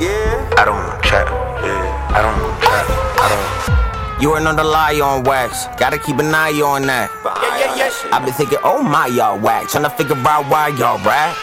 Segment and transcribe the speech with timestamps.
[0.00, 0.48] Yeah.
[0.56, 1.28] I don't trap.
[1.60, 2.16] Yeah.
[2.16, 2.86] I don't trap.
[3.20, 4.22] I don't.
[4.22, 5.66] You ain't on the lie on wax.
[5.76, 7.12] Gotta keep an eye on that.
[7.20, 8.16] Yeah, yeah, yeah.
[8.16, 9.68] I've been thinking, oh my, y'all whack.
[9.68, 11.36] Tryna figure out why y'all rap.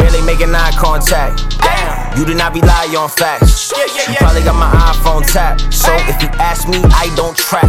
[0.00, 1.60] Barely making eye contact.
[1.60, 2.16] Damn.
[2.16, 3.72] You do not rely on facts.
[3.76, 5.72] Yeah, yeah, You probably got my iPhone tapped.
[5.72, 7.68] So if you ask me, I don't trap.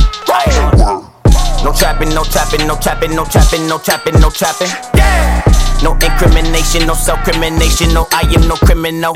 [1.67, 4.71] No trapping, no trapping, no trapping, no trapping, no trapping, no trapping.
[4.95, 5.43] Yeah.
[5.83, 9.11] No incrimination, no self-crimination, no I am no criminal.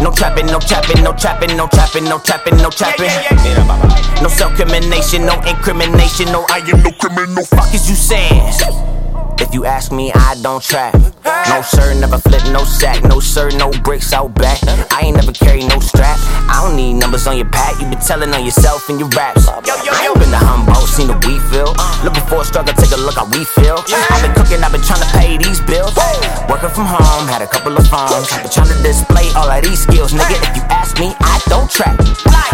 [0.00, 3.10] No trapping, no trapping, no trapping, no trapping, no trapping, no trapping.
[4.22, 7.44] No self-crimination, no incrimination, no I am no criminal.
[7.44, 8.52] Fuck is you saying?
[9.40, 10.94] If you ask me, I don't trap.
[11.48, 13.02] No sir, never flip, no sack.
[13.04, 14.58] No sir, no bricks out back.
[14.92, 16.18] I ain't never carry no strap.
[16.48, 16.76] I don't
[17.08, 17.80] numbers on your pack.
[17.80, 19.46] You been telling on yourself and your raps.
[19.64, 19.92] yo, yo.
[19.96, 21.72] Ain't been the Humboldt, seen the we feel.
[22.04, 23.80] Looking for a struggle, take a look how we feel.
[24.12, 25.96] I've been cooking, I've been trying to pay these bills.
[26.52, 28.28] Working from home, had a couple of phones.
[28.28, 30.36] I've been trying to display all of these skills, nigga.
[30.36, 31.96] If you ask me, I don't trap.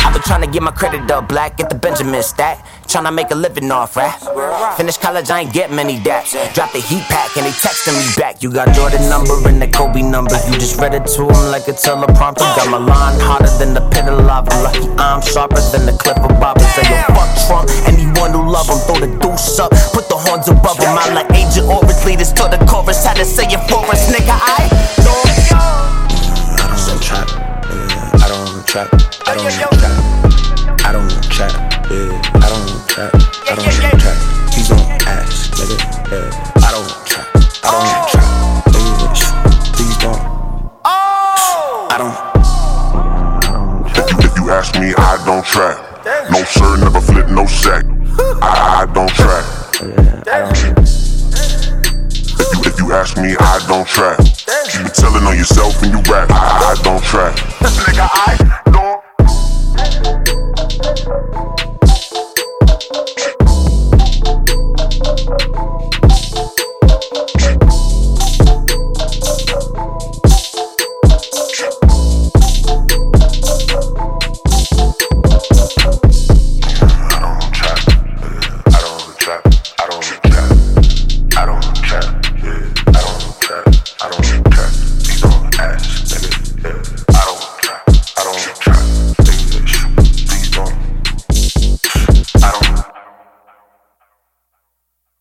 [0.06, 2.62] I've been trying to get my credit up black, get the Benjamin stack.
[2.86, 4.22] Trying to make a living off rap.
[4.76, 6.30] Finish college, I ain't get many daps.
[6.54, 8.40] Drop the heat pack and they texting me back.
[8.40, 10.36] You got Jordan number and the Kobe number.
[10.46, 12.46] You just read it to him like a teleprompter.
[12.54, 13.73] Got my line hotter than the pit of
[14.34, 14.50] lava.
[14.62, 16.58] Lucky I'm sharper than the clip of Bob.
[16.74, 17.70] Say yo, fuck Trump.
[17.86, 19.70] Anyone who love him, throw the deuce up.
[19.94, 20.90] Put the horns above him.
[20.90, 23.04] I like Agent Orange, lead us to the chorus.
[23.04, 24.34] Had to say it for us, nigga.
[24.34, 24.66] I
[25.04, 25.58] know Yo.
[26.58, 27.28] I don't trap.
[28.22, 28.88] I don't trap.
[29.26, 29.73] I don't
[44.44, 46.04] you, ask me, I don't trap.
[46.30, 47.84] No sir, never flip, no sack.
[48.42, 49.44] I, don't trap.
[52.36, 54.18] If you, if you ask me, I don't trap.
[54.18, 56.30] Keep telling on yourself and you rap.
[56.30, 57.34] I, I don't trap.
[57.36, 58.43] Nigga, I